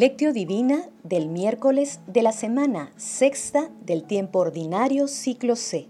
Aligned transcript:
Lectio 0.00 0.32
Divina 0.32 0.88
del 1.02 1.28
miércoles 1.28 2.00
de 2.06 2.22
la 2.22 2.32
semana 2.32 2.90
sexta 2.96 3.70
del 3.84 4.04
tiempo 4.04 4.38
ordinario 4.38 5.06
ciclo 5.08 5.56
C. 5.56 5.88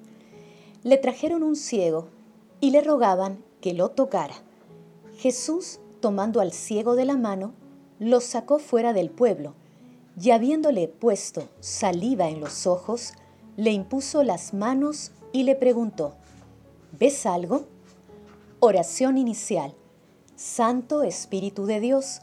Le 0.83 0.97
trajeron 0.97 1.45
un 1.45 1.55
ciego 1.55 2.09
y 2.61 2.73
le 2.73 2.81
rogaban 2.81 3.39
que 3.61 3.73
lo 3.73 3.91
tocara. 3.91 4.35
Jesús, 5.17 5.79
tomando 6.01 6.41
al 6.41 6.51
ciego 6.51 6.97
de 6.97 7.05
la 7.05 7.17
mano, 7.17 7.53
lo 8.01 8.21
sacó 8.21 8.59
fuera 8.59 8.93
del 8.93 9.11
pueblo 9.11 9.55
y 10.21 10.33
habiéndole 10.33 10.89
puesto 10.89 11.47
saliva 11.61 12.29
en 12.29 12.41
los 12.41 12.67
ojos, 12.67 13.13
le 13.57 13.71
impuso 13.71 14.25
las 14.25 14.55
manos 14.55 15.13
y 15.33 15.45
le 15.45 15.55
preguntó, 15.55 16.17
¿ves 16.99 17.27
algo? 17.27 17.67
Oración 18.59 19.19
inicial. 19.19 19.73
Santo 20.35 21.05
Espíritu 21.05 21.65
de 21.67 21.79
Dios, 21.79 22.23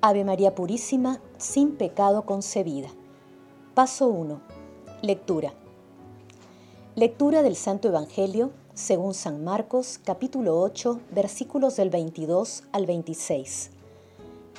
Ave 0.00 0.24
María 0.24 0.54
Purísima, 0.54 1.20
sin 1.38 1.74
pecado 1.74 2.24
concebida. 2.24 2.88
Paso 3.74 4.06
1. 4.06 4.40
Lectura. 5.02 5.54
Lectura 6.94 7.42
del 7.42 7.56
Santo 7.56 7.88
Evangelio 7.88 8.52
según 8.74 9.12
San 9.12 9.42
Marcos, 9.42 9.98
capítulo 10.04 10.60
8, 10.60 11.00
versículos 11.10 11.74
del 11.74 11.90
22 11.90 12.62
al 12.70 12.86
26. 12.86 13.70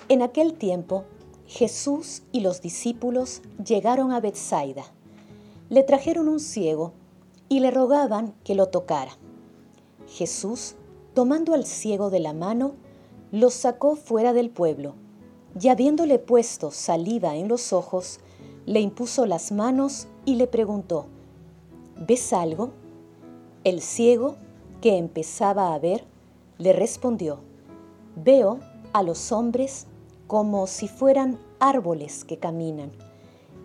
En 0.10 0.24
aquel 0.24 0.56
tiempo, 0.56 1.06
Jesús 1.48 2.24
y 2.34 2.42
los 2.42 2.62
discípulos 2.62 3.42
llegaron 3.66 4.12
a 4.12 4.20
Bethsaida. 4.20 4.84
Le 5.70 5.84
trajeron 5.84 6.28
un 6.28 6.42
ciego 6.42 6.92
y 7.48 7.62
le 7.62 7.72
rogaban 7.72 8.34
que 8.44 8.56
lo 8.56 8.66
tocara. 8.66 9.14
Jesús, 10.06 10.76
tomando 11.14 11.54
al 11.54 11.66
ciego 11.66 12.10
de 12.10 12.20
la 12.20 12.34
mano, 12.34 12.74
lo 13.32 13.50
sacó 13.50 13.96
fuera 13.96 14.34
del 14.34 14.50
pueblo 14.50 14.96
y 15.60 15.70
habiéndole 15.70 16.20
puesto 16.20 16.72
saliva 16.72 17.36
en 17.36 17.48
los 17.48 17.74
ojos, 17.74 18.20
le 18.66 18.82
impuso 18.82 19.26
las 19.26 19.52
manos 19.52 20.08
y 20.26 20.36
le 20.36 20.48
preguntó, 20.48 21.06
¿ves 21.96 22.34
algo? 22.34 22.72
El 23.64 23.82
ciego, 23.82 24.36
que 24.82 24.98
empezaba 24.98 25.74
a 25.74 25.80
ver, 25.80 26.06
le 26.58 26.74
respondió, 26.74 27.40
veo 28.16 28.60
a 28.94 29.04
los 29.04 29.32
hombres 29.32 29.88
como 30.28 30.68
si 30.68 30.88
fueran 30.88 31.40
árboles 31.60 32.24
que 32.24 32.38
caminan. 32.38 32.92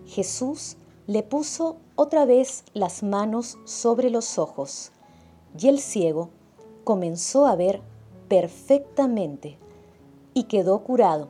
Jesús 0.07 0.77
le 1.07 1.23
puso 1.23 1.77
otra 1.97 2.25
vez 2.25 2.65
las 2.73 3.03
manos 3.03 3.59
sobre 3.65 4.11
los 4.11 4.39
ojos 4.39 4.91
y 5.59 5.69
el 5.69 5.81
ciego 5.81 6.31
comenzó 6.83 7.47
a 7.47 7.55
ver 7.55 7.83
perfectamente 8.29 9.59
y 10.33 10.45
quedó 10.45 10.83
curado 10.83 11.29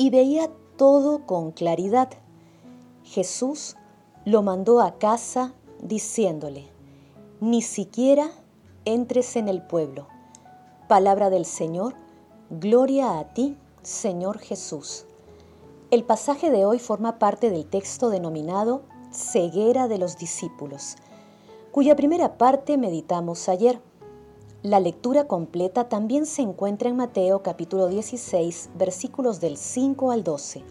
y 0.00 0.08
veía 0.08 0.50
todo 0.78 1.26
con 1.26 1.50
claridad. 1.50 2.08
Jesús 3.04 3.76
lo 4.24 4.40
mandó 4.40 4.80
a 4.80 4.98
casa 4.98 5.52
diciéndole, 5.82 6.70
ni 7.42 7.60
siquiera 7.60 8.30
entres 8.86 9.36
en 9.36 9.46
el 9.46 9.60
pueblo. 9.60 10.08
Palabra 10.88 11.28
del 11.28 11.44
Señor, 11.44 11.96
gloria 12.48 13.18
a 13.18 13.34
ti, 13.34 13.58
Señor 13.82 14.38
Jesús. 14.38 15.04
El 15.90 16.02
pasaje 16.02 16.50
de 16.50 16.64
hoy 16.64 16.78
forma 16.78 17.18
parte 17.18 17.50
del 17.50 17.66
texto 17.66 18.08
denominado 18.08 18.80
Ceguera 19.12 19.86
de 19.86 19.98
los 19.98 20.16
discípulos, 20.16 20.96
cuya 21.72 21.94
primera 21.94 22.38
parte 22.38 22.78
meditamos 22.78 23.50
ayer. 23.50 23.82
La 24.62 24.78
lectura 24.78 25.26
completa 25.26 25.88
también 25.88 26.26
se 26.26 26.42
encuentra 26.42 26.90
en 26.90 26.96
Mateo 26.96 27.42
capítulo 27.42 27.88
16, 27.88 28.68
versículos 28.76 29.40
del 29.40 29.56
5 29.56 30.10
al 30.10 30.22
12. 30.22 30.62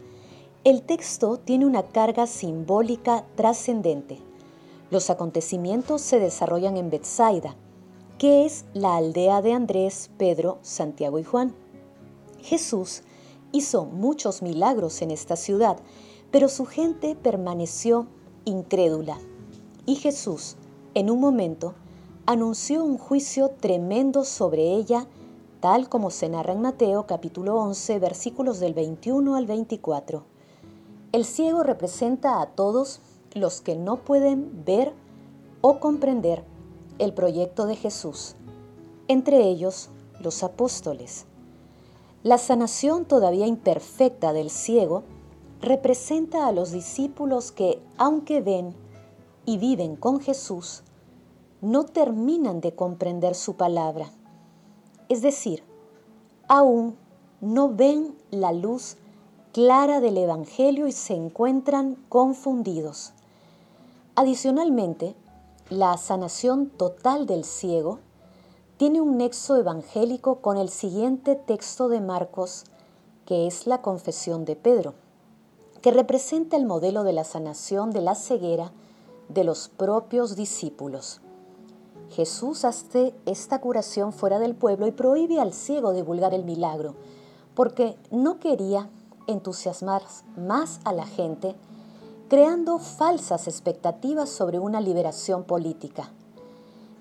El 0.64 0.84
texto 0.84 1.38
tiene 1.38 1.66
una 1.66 1.82
carga 1.82 2.28
simbólica 2.28 3.26
trascendente. 3.34 4.20
Los 4.92 5.10
acontecimientos 5.10 6.02
se 6.04 6.20
desarrollan 6.20 6.78
en 6.78 6.92
Bethsaida, 6.92 7.56
que 8.20 8.46
es 8.46 8.66
la 8.76 8.96
aldea 8.96 9.42
de 9.42 9.54
Andrés, 9.54 10.12
Pedro, 10.20 10.60
Santiago 10.62 11.18
y 11.18 11.24
Juan. 11.24 11.56
Jesús 12.44 13.02
hizo 13.52 13.86
muchos 13.86 14.44
milagros 14.44 15.02
en 15.02 15.10
esta 15.10 15.36
ciudad, 15.36 15.80
pero 16.30 16.48
su 16.48 16.68
gente 16.68 17.16
permaneció 17.16 18.06
incrédula. 18.46 19.18
Y 19.88 19.96
Jesús, 19.96 20.58
en 20.94 21.10
un 21.10 21.20
momento, 21.20 21.74
anunció 22.30 22.84
un 22.84 23.00
juicio 23.00 23.50
tremendo 23.60 24.24
sobre 24.24 24.76
ella, 24.76 25.08
tal 25.62 25.90
como 25.90 26.12
se 26.12 26.30
narra 26.30 26.54
en 26.54 26.62
Mateo 26.62 27.08
capítulo 27.08 27.56
11 27.56 27.98
versículos 27.98 28.60
del 28.60 28.76
21 28.76 29.36
al 29.36 29.48
24. 29.48 30.22
El 31.12 31.26
ciego 31.26 31.64
representa 31.64 32.40
a 32.40 32.46
todos 32.46 33.00
los 33.34 33.62
que 33.62 33.76
no 33.76 33.96
pueden 33.96 34.64
ver 34.64 34.94
o 35.62 35.80
comprender 35.80 36.44
el 37.00 37.16
proyecto 37.16 37.66
de 37.66 37.76
Jesús, 37.76 38.36
entre 39.08 39.48
ellos 39.48 39.90
los 40.20 40.44
apóstoles. 40.44 41.26
La 42.22 42.38
sanación 42.38 43.06
todavía 43.06 43.48
imperfecta 43.48 44.34
del 44.34 44.52
ciego 44.52 45.02
representa 45.62 46.46
a 46.46 46.52
los 46.52 46.72
discípulos 46.72 47.52
que, 47.52 47.82
aunque 47.98 48.42
ven 48.42 48.76
y 49.48 49.58
viven 49.58 49.96
con 49.96 50.20
Jesús, 50.20 50.84
no 51.62 51.86
terminan 51.86 52.62
de 52.62 52.74
comprender 52.74 53.36
su 53.36 53.56
palabra. 53.56 54.12
Es 55.10 55.22
decir, 55.22 55.64
aún 56.48 56.96
no 57.42 57.70
ven 57.70 58.16
la 58.32 58.52
luz 58.52 58.98
clara 59.54 60.00
del 60.00 60.18
Evangelio 60.18 60.88
y 60.88 60.92
se 60.92 61.16
encuentran 61.16 61.96
confundidos. 62.10 63.14
Adicionalmente, 64.16 65.16
la 65.70 65.98
sanación 65.98 66.70
total 66.70 67.26
del 67.26 67.44
ciego 67.44 68.00
tiene 68.78 69.02
un 69.02 69.18
nexo 69.18 69.56
evangélico 69.56 70.38
con 70.42 70.58
el 70.58 70.70
siguiente 70.70 71.36
texto 71.36 71.90
de 71.90 72.00
Marcos, 72.02 72.66
que 73.26 73.48
es 73.48 73.68
la 73.68 73.82
confesión 73.82 74.46
de 74.46 74.56
Pedro, 74.56 74.94
que 75.82 75.92
representa 75.92 76.58
el 76.58 76.66
modelo 76.66 77.04
de 77.04 77.14
la 77.14 77.24
sanación 77.24 77.92
de 77.92 78.02
la 78.02 78.16
ceguera 78.16 78.72
de 79.28 79.44
los 79.44 79.68
propios 79.68 80.36
discípulos. 80.36 81.22
Jesús 82.12 82.66
hace 82.66 83.14
esta 83.26 83.62
curación 83.62 84.14
fuera 84.14 84.40
del 84.40 84.56
pueblo 84.56 84.88
y 84.88 84.92
prohíbe 84.92 85.40
al 85.40 85.54
ciego 85.54 85.94
divulgar 85.94 86.34
el 86.34 86.44
milagro, 86.44 86.96
porque 87.54 87.98
no 88.12 88.40
quería 88.40 88.90
entusiasmar 89.28 90.02
más 90.36 90.80
a 90.86 90.94
la 90.94 91.06
gente, 91.06 91.56
creando 92.28 92.80
falsas 92.80 93.48
expectativas 93.48 94.30
sobre 94.30 94.60
una 94.60 94.82
liberación 94.82 95.44
política. 95.44 96.12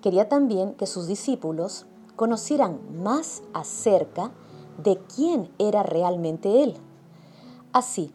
Quería 0.02 0.28
también 0.28 0.74
que 0.74 0.86
sus 0.86 1.06
discípulos 1.06 1.86
conocieran 2.16 2.78
más 3.02 3.42
acerca 3.54 4.30
de 4.82 4.98
quién 5.14 5.50
era 5.58 5.82
realmente 5.82 6.62
Él. 6.62 6.76
Así 7.72 8.12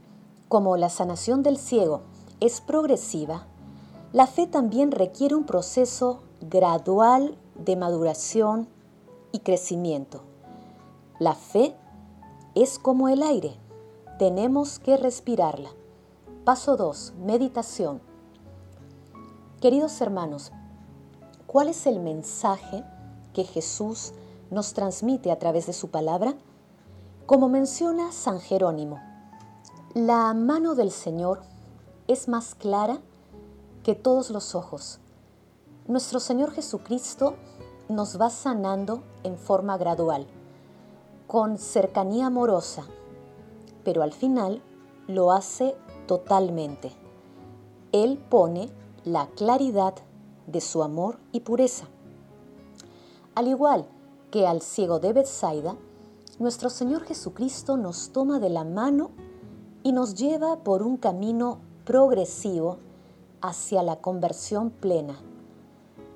como 0.47 0.77
la 0.77 0.89
sanación 0.89 1.41
del 1.41 1.57
ciego 1.57 2.01
es 2.39 2.61
progresiva, 2.61 3.47
la 4.11 4.27
fe 4.27 4.45
también 4.45 4.91
requiere 4.91 5.33
un 5.33 5.45
proceso 5.45 6.21
gradual 6.49 7.37
de 7.55 7.75
maduración 7.75 8.67
y 9.31 9.39
crecimiento. 9.39 10.21
La 11.19 11.35
fe 11.35 11.75
es 12.55 12.79
como 12.79 13.07
el 13.07 13.23
aire, 13.23 13.55
tenemos 14.19 14.79
que 14.79 14.97
respirarla. 14.97 15.69
Paso 16.43 16.75
2. 16.75 17.13
Meditación. 17.25 18.01
Queridos 19.61 20.01
hermanos, 20.01 20.51
¿cuál 21.47 21.69
es 21.69 21.87
el 21.87 21.99
mensaje 21.99 22.83
que 23.33 23.45
Jesús 23.45 24.13
nos 24.51 24.73
transmite 24.73 25.31
a 25.31 25.39
través 25.39 25.67
de 25.67 25.73
su 25.73 25.89
palabra? 25.89 26.35
Como 27.25 27.47
menciona 27.47 28.11
San 28.11 28.41
Jerónimo, 28.41 28.99
la 29.93 30.33
mano 30.33 30.75
del 30.75 30.91
Señor 30.91 31.41
es 32.07 32.27
más 32.27 32.53
clara 32.55 32.99
que 33.83 33.95
todos 33.95 34.29
los 34.29 34.55
ojos 34.55 34.99
nuestro 35.87 36.21
Señor 36.21 36.51
Jesucristo 36.51 37.35
nos 37.89 38.19
va 38.19 38.29
sanando 38.29 39.03
en 39.23 39.37
forma 39.37 39.77
gradual, 39.77 40.25
con 41.27 41.57
cercanía 41.57 42.27
amorosa, 42.27 42.85
pero 43.83 44.01
al 44.01 44.13
final 44.13 44.61
lo 45.07 45.33
hace 45.33 45.75
totalmente. 46.07 46.93
Él 47.91 48.17
pone 48.17 48.69
la 49.03 49.27
claridad 49.27 49.93
de 50.47 50.61
su 50.61 50.83
amor 50.83 51.19
y 51.33 51.41
pureza. 51.41 51.87
Al 53.35 53.47
igual 53.47 53.85
que 54.31 54.47
al 54.47 54.61
ciego 54.61 54.99
de 54.99 55.11
Bethsaida, 55.11 55.75
nuestro 56.39 56.69
Señor 56.69 57.03
Jesucristo 57.03 57.75
nos 57.75 58.11
toma 58.11 58.39
de 58.39 58.49
la 58.49 58.63
mano 58.63 59.11
y 59.83 59.91
nos 59.91 60.15
lleva 60.15 60.63
por 60.63 60.81
un 60.81 60.95
camino 60.95 61.59
progresivo 61.83 62.77
hacia 63.41 63.83
la 63.83 63.97
conversión 63.97 64.69
plena. 64.69 65.19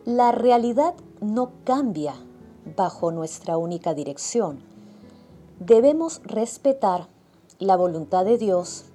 La 0.07 0.31
realidad 0.31 0.93
no 1.19 1.51
cambia 1.65 2.15
bajo 2.77 3.11
nuestra 3.11 3.57
única 3.57 3.93
dirección. 3.93 4.59
Debemos 5.59 6.21
respetar 6.23 7.09
la 7.59 7.75
voluntad 7.75 8.23
de 8.23 8.37
Dios 8.37 8.85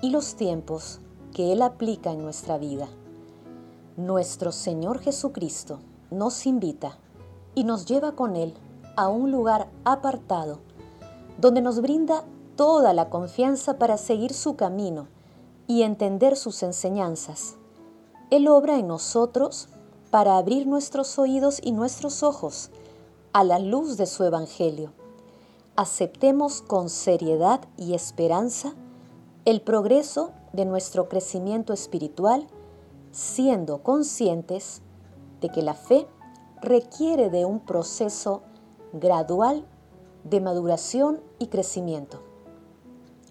y 0.00 0.08
los 0.08 0.36
tiempos 0.36 1.00
que 1.34 1.52
Él 1.52 1.60
aplica 1.60 2.12
en 2.12 2.22
nuestra 2.22 2.56
vida. 2.56 2.88
Nuestro 3.98 4.50
Señor 4.50 5.00
Jesucristo 5.00 5.80
nos 6.10 6.46
invita 6.46 6.96
y 7.54 7.64
nos 7.64 7.84
lleva 7.84 8.12
con 8.12 8.34
Él 8.34 8.54
a 8.96 9.08
un 9.08 9.30
lugar 9.30 9.68
apartado, 9.84 10.60
donde 11.36 11.60
nos 11.60 11.82
brinda 11.82 12.24
toda 12.56 12.94
la 12.94 13.10
confianza 13.10 13.78
para 13.78 13.98
seguir 13.98 14.32
su 14.32 14.56
camino 14.56 15.08
y 15.66 15.82
entender 15.82 16.38
sus 16.38 16.62
enseñanzas. 16.62 17.56
Él 18.30 18.48
obra 18.48 18.78
en 18.78 18.88
nosotros 18.88 19.68
para 20.10 20.36
abrir 20.36 20.66
nuestros 20.66 21.18
oídos 21.18 21.60
y 21.62 21.72
nuestros 21.72 22.22
ojos 22.22 22.70
a 23.32 23.44
la 23.44 23.58
luz 23.58 23.96
de 23.96 24.06
su 24.06 24.24
Evangelio. 24.24 24.92
Aceptemos 25.76 26.62
con 26.62 26.88
seriedad 26.88 27.60
y 27.76 27.94
esperanza 27.94 28.72
el 29.44 29.60
progreso 29.60 30.32
de 30.52 30.64
nuestro 30.64 31.08
crecimiento 31.08 31.72
espiritual, 31.72 32.46
siendo 33.12 33.82
conscientes 33.82 34.82
de 35.40 35.48
que 35.50 35.62
la 35.62 35.74
fe 35.74 36.06
requiere 36.60 37.30
de 37.30 37.44
un 37.44 37.60
proceso 37.60 38.42
gradual 38.92 39.64
de 40.24 40.40
maduración 40.40 41.20
y 41.38 41.46
crecimiento. 41.46 42.20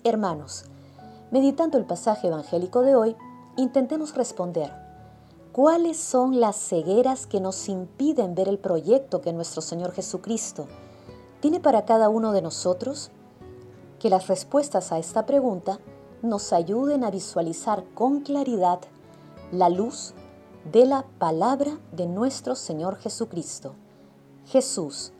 Hermanos, 0.04 0.66
Meditando 1.30 1.78
el 1.78 1.84
pasaje 1.86 2.28
evangélico 2.28 2.82
de 2.82 2.96
hoy, 2.96 3.16
intentemos 3.58 4.16
responder, 4.16 4.72
¿cuáles 5.58 5.98
son 5.98 6.40
las 6.40 6.56
cegueras 6.56 7.26
que 7.26 7.42
nos 7.42 7.68
impiden 7.68 8.36
ver 8.36 8.48
el 8.48 8.60
proyecto 8.60 9.22
que 9.22 9.34
nuestro 9.34 9.64
Señor 9.64 9.92
Jesucristo 9.92 10.68
tiene 11.40 11.60
para 11.60 11.84
cada 11.84 12.10
uno 12.10 12.32
de 12.32 12.44
nosotros? 12.44 13.10
Que 13.98 14.12
las 14.12 14.28
respuestas 14.28 14.92
a 14.92 15.00
esta 15.00 15.26
pregunta 15.26 15.80
nos 16.22 16.54
ayuden 16.54 17.04
a 17.04 17.10
visualizar 17.10 17.84
con 17.96 18.20
claridad 18.20 18.82
la 19.52 19.70
luz 19.70 20.14
de 20.72 20.86
la 20.86 21.08
palabra 21.18 21.80
de 21.92 22.06
nuestro 22.06 22.54
Señor 22.56 22.98
Jesucristo. 22.98 23.74
Jesús, 24.46 25.12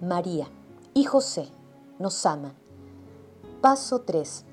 María 0.00 0.48
y 0.92 1.04
José 1.04 1.46
nos 2.00 2.26
aman. 2.26 2.54
Paso 3.60 4.00
3 4.00 4.44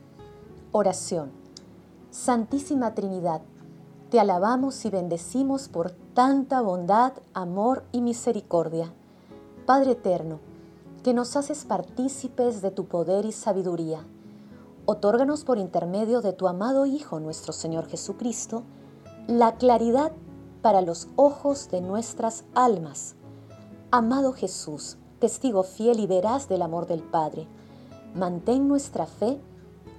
Oración. 0.72 1.32
Santísima 2.12 2.94
Trinidad, 2.94 3.42
te 4.12 4.20
alabamos 4.20 4.84
y 4.84 4.90
bendecimos 4.90 5.70
por 5.70 5.92
tanta 5.92 6.60
bondad, 6.60 7.14
amor 7.34 7.86
y 7.94 8.02
misericordia. 8.02 8.92
Padre 9.66 9.92
eterno, 9.92 10.42
que 11.02 11.14
nos 11.14 11.38
haces 11.38 11.64
partícipes 11.64 12.62
de 12.62 12.72
tu 12.72 12.88
poder 12.88 13.24
y 13.24 13.32
sabiduría, 13.32 14.06
otórganos 14.86 15.46
por 15.46 15.58
intermedio 15.58 16.20
de 16.20 16.34
tu 16.34 16.50
amado 16.50 16.86
Hijo 16.86 17.22
nuestro 17.22 17.54
Señor 17.54 17.88
Jesucristo, 17.88 18.64
la 19.28 19.56
claridad 19.56 20.12
para 20.62 20.82
los 20.82 21.08
ojos 21.16 21.70
de 21.72 21.80
nuestras 21.80 22.44
almas. 22.54 23.16
Amado 23.92 24.34
Jesús, 24.34 24.98
testigo 25.20 25.64
fiel 25.64 26.02
y 26.02 26.08
veraz 26.08 26.50
del 26.50 26.64
amor 26.64 26.86
del 26.86 27.02
Padre, 27.02 27.48
mantén 28.14 28.68
nuestra 28.68 29.06
fe 29.06 29.40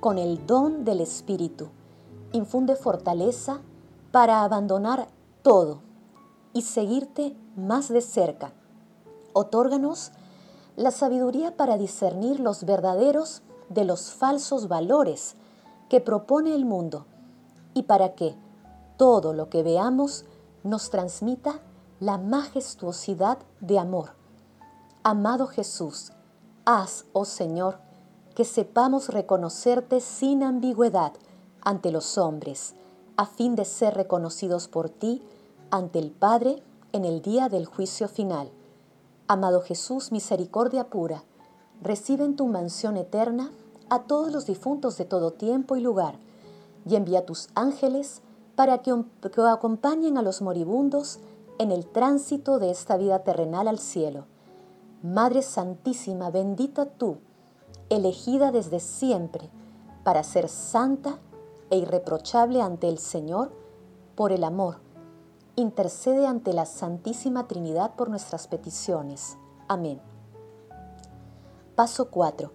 con 0.00 0.18
el 0.18 0.46
don 0.46 0.84
del 0.84 1.00
Espíritu. 1.00 1.68
Infunde 2.32 2.76
fortaleza 2.76 3.62
para 4.12 4.44
abandonar 4.44 5.08
todo 5.42 5.80
y 6.52 6.62
seguirte 6.62 7.34
más 7.56 7.88
de 7.88 8.02
cerca. 8.02 8.52
Otórganos 9.32 10.12
la 10.76 10.90
sabiduría 10.90 11.56
para 11.56 11.78
discernir 11.78 12.38
los 12.38 12.64
verdaderos 12.64 13.42
de 13.68 13.84
los 13.84 14.12
falsos 14.12 14.68
valores 14.68 15.34
que 15.88 16.00
propone 16.00 16.54
el 16.54 16.64
mundo 16.64 17.06
y 17.74 17.84
para 17.84 18.14
que 18.14 18.36
todo 18.96 19.32
lo 19.32 19.48
que 19.48 19.62
veamos 19.62 20.24
nos 20.62 20.90
transmita 20.90 21.60
la 22.00 22.18
majestuosidad 22.18 23.38
de 23.60 23.78
amor. 23.78 24.10
Amado 25.02 25.46
Jesús, 25.46 26.12
haz, 26.64 27.06
oh 27.12 27.24
Señor, 27.24 27.78
que 28.34 28.44
sepamos 28.44 29.08
reconocerte 29.08 30.00
sin 30.00 30.42
ambigüedad 30.42 31.12
ante 31.62 31.90
los 31.90 32.18
hombres, 32.18 32.74
a 33.16 33.26
fin 33.26 33.54
de 33.54 33.64
ser 33.64 33.94
reconocidos 33.94 34.68
por 34.68 34.88
ti 34.88 35.22
ante 35.70 35.98
el 35.98 36.10
Padre 36.10 36.62
en 36.92 37.04
el 37.04 37.22
día 37.22 37.48
del 37.48 37.66
juicio 37.66 38.08
final. 38.08 38.50
Amado 39.28 39.62
Jesús, 39.62 40.12
misericordia 40.12 40.90
pura, 40.90 41.24
recibe 41.82 42.24
en 42.24 42.36
tu 42.36 42.46
mansión 42.46 42.96
eterna 42.96 43.50
a 43.88 44.02
todos 44.04 44.32
los 44.32 44.46
difuntos 44.46 44.96
de 44.96 45.04
todo 45.04 45.32
tiempo 45.32 45.76
y 45.76 45.80
lugar, 45.80 46.18
y 46.88 46.96
envía 46.96 47.26
tus 47.26 47.48
ángeles 47.54 48.22
para 48.56 48.78
que, 48.78 48.94
que 49.34 49.42
acompañen 49.42 50.18
a 50.18 50.22
los 50.22 50.42
moribundos 50.42 51.18
en 51.58 51.70
el 51.70 51.86
tránsito 51.86 52.58
de 52.58 52.70
esta 52.70 52.96
vida 52.96 53.20
terrenal 53.20 53.68
al 53.68 53.78
cielo. 53.78 54.26
Madre 55.02 55.42
Santísima, 55.42 56.30
bendita 56.30 56.86
tú, 56.86 57.18
elegida 57.88 58.52
desde 58.52 58.80
siempre 58.80 59.50
para 60.04 60.22
ser 60.22 60.48
santa 60.48 61.18
e 61.72 61.78
irreprochable 61.78 62.60
ante 62.60 62.86
el 62.86 62.98
Señor 62.98 63.50
por 64.14 64.30
el 64.30 64.44
amor. 64.44 64.76
Intercede 65.56 66.26
ante 66.26 66.52
la 66.52 66.66
Santísima 66.66 67.48
Trinidad 67.48 67.94
por 67.96 68.10
nuestras 68.10 68.46
peticiones. 68.46 69.38
Amén. 69.68 69.98
Paso 71.74 72.10
4. 72.10 72.52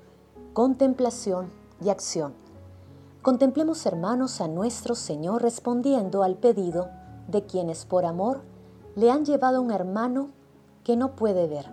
Contemplación 0.54 1.52
y 1.84 1.90
acción. 1.90 2.36
Contemplemos, 3.24 3.88
hermanos, 3.88 4.40
a 4.40 4.48
nuestro 4.48 4.94
Señor 4.94 5.42
respondiendo 5.42 6.22
al 6.22 6.36
pedido 6.36 6.90
de 7.28 7.44
quienes 7.44 7.86
por 7.86 8.06
amor 8.06 8.42
le 8.96 9.10
han 9.10 9.26
llevado 9.26 9.58
a 9.58 9.62
un 9.62 9.72
hermano 9.72 10.30
que 10.84 10.96
no 10.96 11.16
puede 11.16 11.48
ver. 11.48 11.66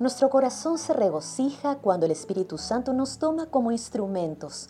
Nuestro 0.00 0.30
corazón 0.30 0.78
se 0.78 0.94
regocija 0.94 1.76
cuando 1.76 2.06
el 2.06 2.12
Espíritu 2.12 2.58
Santo 2.58 2.92
nos 2.92 3.18
toma 3.18 3.46
como 3.46 3.70
instrumentos 3.70 4.68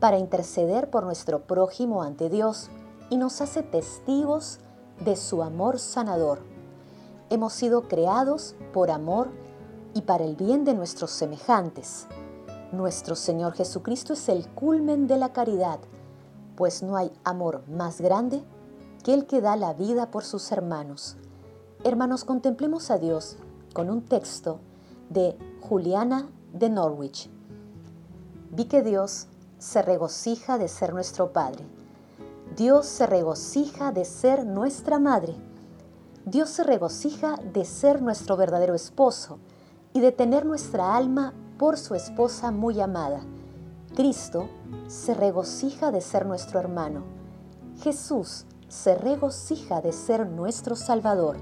para 0.00 0.18
interceder 0.18 0.90
por 0.90 1.04
nuestro 1.04 1.46
prójimo 1.46 2.02
ante 2.02 2.30
Dios 2.30 2.70
y 3.10 3.18
nos 3.18 3.40
hace 3.40 3.62
testigos 3.62 4.58
de 5.04 5.14
su 5.14 5.42
amor 5.42 5.78
sanador. 5.78 6.40
Hemos 7.28 7.52
sido 7.52 7.82
creados 7.82 8.56
por 8.72 8.90
amor 8.90 9.30
y 9.94 10.02
para 10.02 10.24
el 10.24 10.36
bien 10.36 10.64
de 10.64 10.74
nuestros 10.74 11.10
semejantes. 11.10 12.06
Nuestro 12.72 13.14
Señor 13.14 13.52
Jesucristo 13.52 14.14
es 14.14 14.28
el 14.28 14.48
culmen 14.48 15.06
de 15.06 15.18
la 15.18 15.32
caridad, 15.32 15.80
pues 16.56 16.82
no 16.82 16.96
hay 16.96 17.12
amor 17.24 17.62
más 17.68 18.00
grande 18.00 18.42
que 19.04 19.14
el 19.14 19.26
que 19.26 19.40
da 19.40 19.56
la 19.56 19.74
vida 19.74 20.10
por 20.10 20.24
sus 20.24 20.50
hermanos. 20.52 21.16
Hermanos, 21.84 22.24
contemplemos 22.24 22.90
a 22.90 22.98
Dios 22.98 23.36
con 23.74 23.90
un 23.90 24.02
texto 24.02 24.60
de 25.08 25.36
Juliana 25.60 26.28
de 26.52 26.68
Norwich. 26.68 27.30
Vi 28.50 28.64
que 28.66 28.82
Dios 28.82 29.26
se 29.60 29.82
regocija 29.82 30.56
de 30.56 30.68
ser 30.68 30.94
nuestro 30.94 31.32
Padre. 31.32 31.64
Dios 32.56 32.86
se 32.86 33.06
regocija 33.06 33.92
de 33.92 34.06
ser 34.06 34.46
nuestra 34.46 34.98
Madre. 34.98 35.36
Dios 36.24 36.48
se 36.48 36.64
regocija 36.64 37.36
de 37.36 37.66
ser 37.66 38.00
nuestro 38.00 38.36
verdadero 38.38 38.74
esposo 38.74 39.38
y 39.92 40.00
de 40.00 40.12
tener 40.12 40.46
nuestra 40.46 40.96
alma 40.96 41.34
por 41.58 41.76
su 41.76 41.94
esposa 41.94 42.50
muy 42.50 42.80
amada. 42.80 43.20
Cristo 43.94 44.48
se 44.88 45.12
regocija 45.12 45.90
de 45.90 46.00
ser 46.00 46.24
nuestro 46.24 46.58
hermano. 46.58 47.02
Jesús 47.82 48.46
se 48.68 48.94
regocija 48.94 49.82
de 49.82 49.92
ser 49.92 50.26
nuestro 50.26 50.74
Salvador. 50.74 51.36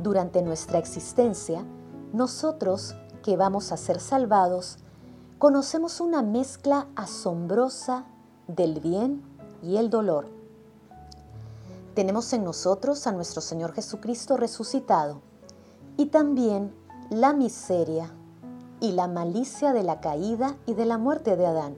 Durante 0.00 0.42
nuestra 0.42 0.78
existencia, 0.78 1.64
nosotros 2.12 2.96
que 3.22 3.36
vamos 3.36 3.70
a 3.70 3.76
ser 3.76 4.00
salvados, 4.00 4.78
conocemos 5.40 6.02
una 6.02 6.20
mezcla 6.20 6.88
asombrosa 6.96 8.04
del 8.46 8.78
bien 8.78 9.22
y 9.62 9.78
el 9.78 9.88
dolor. 9.88 10.28
Tenemos 11.94 12.30
en 12.34 12.44
nosotros 12.44 13.06
a 13.06 13.12
nuestro 13.12 13.40
Señor 13.40 13.72
Jesucristo 13.72 14.36
resucitado 14.36 15.22
y 15.96 16.06
también 16.06 16.74
la 17.08 17.32
miseria 17.32 18.10
y 18.80 18.92
la 18.92 19.08
malicia 19.08 19.72
de 19.72 19.82
la 19.82 20.02
caída 20.02 20.56
y 20.66 20.74
de 20.74 20.84
la 20.84 20.98
muerte 20.98 21.38
de 21.38 21.46
Adán. 21.46 21.74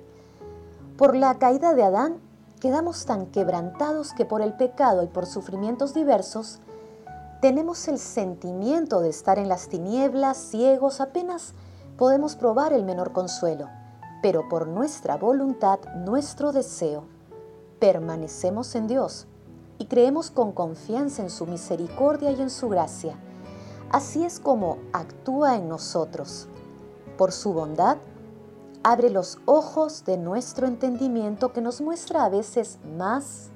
Por 0.98 1.14
la 1.14 1.38
caída 1.38 1.72
de 1.72 1.84
Adán, 1.84 2.16
quedamos 2.58 3.06
tan 3.06 3.26
quebrantados 3.26 4.12
que 4.12 4.24
por 4.24 4.42
el 4.42 4.54
pecado 4.54 5.04
y 5.04 5.06
por 5.06 5.24
sufrimientos 5.24 5.94
diversos, 5.94 6.58
tenemos 7.40 7.86
el 7.86 8.00
sentimiento 8.00 8.98
de 8.98 9.10
estar 9.10 9.38
en 9.38 9.48
las 9.48 9.68
tinieblas, 9.68 10.36
ciegos, 10.36 11.00
apenas 11.00 11.54
podemos 12.02 12.34
probar 12.34 12.72
el 12.72 12.82
menor 12.82 13.12
consuelo, 13.12 13.68
pero 14.22 14.48
por 14.48 14.66
nuestra 14.66 15.16
voluntad, 15.16 15.78
nuestro 15.94 16.50
deseo, 16.50 17.04
permanecemos 17.78 18.74
en 18.74 18.88
Dios 18.88 19.28
y 19.78 19.86
creemos 19.86 20.32
con 20.32 20.50
confianza 20.50 21.22
en 21.22 21.30
su 21.30 21.46
misericordia 21.46 22.32
y 22.32 22.42
en 22.42 22.50
su 22.50 22.68
gracia. 22.68 23.14
Así 23.92 24.24
es 24.24 24.40
como 24.40 24.78
actúa 24.92 25.54
en 25.54 25.68
nosotros. 25.68 26.48
Por 27.16 27.30
su 27.30 27.52
bondad, 27.52 27.98
abre 28.82 29.08
los 29.08 29.38
ojos 29.44 30.04
de 30.04 30.18
nuestro 30.18 30.66
entendimiento 30.66 31.52
que 31.52 31.60
nos 31.60 31.80
muestra 31.80 32.24
a 32.24 32.28
veces 32.28 32.80
más, 32.96 33.50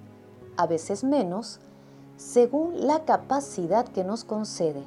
a 0.56 0.68
veces 0.68 1.02
menos, 1.02 1.58
según 2.16 2.86
la 2.86 3.04
capacidad 3.04 3.88
que 3.88 4.04
nos 4.04 4.22
concede. 4.22 4.84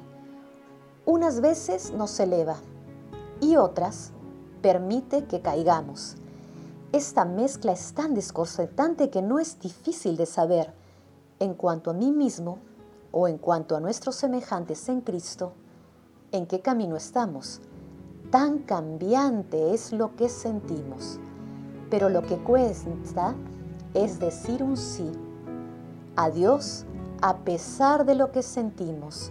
Unas 1.04 1.42
veces 1.42 1.92
nos 1.92 2.18
eleva 2.20 2.56
y 3.40 3.56
otras 3.56 4.12
permite 4.62 5.24
que 5.24 5.40
caigamos. 5.40 6.16
Esta 6.92 7.24
mezcla 7.24 7.72
es 7.72 7.92
tan 7.92 8.14
desconcertante 8.14 9.10
que 9.10 9.22
no 9.22 9.38
es 9.38 9.60
difícil 9.60 10.16
de 10.16 10.26
saber 10.26 10.72
en 11.38 11.54
cuanto 11.54 11.90
a 11.90 11.94
mí 11.94 12.10
mismo 12.10 12.58
o 13.12 13.28
en 13.28 13.38
cuanto 13.38 13.76
a 13.76 13.80
nuestros 13.80 14.16
semejantes 14.16 14.88
en 14.88 15.00
Cristo, 15.00 15.52
en 16.32 16.46
qué 16.46 16.60
camino 16.60 16.96
estamos. 16.96 17.60
Tan 18.30 18.58
cambiante 18.58 19.72
es 19.72 19.92
lo 19.92 20.14
que 20.16 20.28
sentimos, 20.28 21.18
pero 21.90 22.08
lo 22.08 22.22
que 22.22 22.36
cuesta 22.36 23.34
es 23.94 24.20
decir 24.20 24.62
un 24.62 24.76
sí 24.76 25.10
a 26.16 26.30
Dios 26.30 26.84
a 27.22 27.38
pesar 27.38 28.04
de 28.06 28.14
lo 28.14 28.32
que 28.32 28.42
sentimos, 28.42 29.30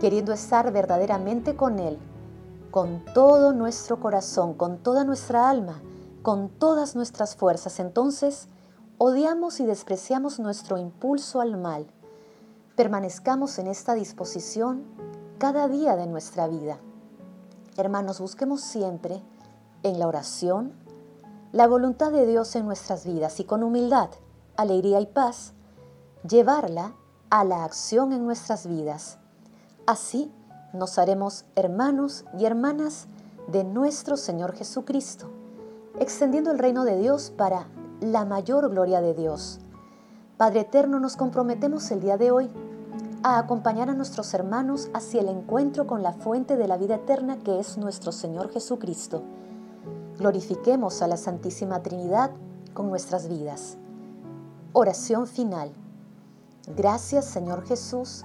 queriendo 0.00 0.32
estar 0.32 0.72
verdaderamente 0.72 1.56
con 1.56 1.78
Él, 1.78 1.98
con 2.74 3.04
todo 3.14 3.52
nuestro 3.52 4.00
corazón, 4.00 4.54
con 4.54 4.78
toda 4.78 5.04
nuestra 5.04 5.48
alma, 5.48 5.80
con 6.22 6.48
todas 6.48 6.96
nuestras 6.96 7.36
fuerzas. 7.36 7.78
Entonces, 7.78 8.48
odiamos 8.98 9.60
y 9.60 9.64
despreciamos 9.64 10.40
nuestro 10.40 10.76
impulso 10.76 11.40
al 11.40 11.56
mal. 11.56 11.86
Permanezcamos 12.74 13.60
en 13.60 13.68
esta 13.68 13.94
disposición 13.94 14.82
cada 15.38 15.68
día 15.68 15.94
de 15.94 16.08
nuestra 16.08 16.48
vida. 16.48 16.80
Hermanos, 17.76 18.18
busquemos 18.18 18.62
siempre 18.62 19.22
en 19.84 20.00
la 20.00 20.08
oración 20.08 20.72
la 21.52 21.68
voluntad 21.68 22.10
de 22.10 22.26
Dios 22.26 22.56
en 22.56 22.66
nuestras 22.66 23.06
vidas 23.06 23.38
y 23.38 23.44
con 23.44 23.62
humildad, 23.62 24.08
alegría 24.56 25.00
y 25.00 25.06
paz, 25.06 25.52
llevarla 26.28 26.96
a 27.30 27.44
la 27.44 27.62
acción 27.62 28.12
en 28.12 28.24
nuestras 28.24 28.66
vidas. 28.66 29.18
Así 29.86 30.32
nos 30.74 30.98
haremos 30.98 31.44
hermanos 31.54 32.24
y 32.38 32.44
hermanas 32.44 33.06
de 33.46 33.64
nuestro 33.64 34.16
Señor 34.16 34.54
Jesucristo, 34.54 35.30
extendiendo 36.00 36.50
el 36.50 36.58
reino 36.58 36.84
de 36.84 36.98
Dios 36.98 37.32
para 37.34 37.68
la 38.00 38.24
mayor 38.24 38.68
gloria 38.70 39.00
de 39.00 39.14
Dios. 39.14 39.60
Padre 40.36 40.60
Eterno, 40.60 40.98
nos 40.98 41.16
comprometemos 41.16 41.90
el 41.90 42.00
día 42.00 42.16
de 42.16 42.32
hoy 42.32 42.50
a 43.22 43.38
acompañar 43.38 43.88
a 43.88 43.94
nuestros 43.94 44.34
hermanos 44.34 44.90
hacia 44.92 45.20
el 45.20 45.28
encuentro 45.28 45.86
con 45.86 46.02
la 46.02 46.12
fuente 46.12 46.56
de 46.56 46.68
la 46.68 46.76
vida 46.76 46.96
eterna 46.96 47.38
que 47.38 47.58
es 47.60 47.78
nuestro 47.78 48.12
Señor 48.12 48.50
Jesucristo. 48.50 49.22
Glorifiquemos 50.18 51.00
a 51.02 51.06
la 51.06 51.16
Santísima 51.16 51.82
Trinidad 51.82 52.32
con 52.74 52.88
nuestras 52.90 53.28
vidas. 53.28 53.78
Oración 54.72 55.26
final. 55.26 55.72
Gracias 56.76 57.24
Señor 57.24 57.64
Jesús, 57.64 58.24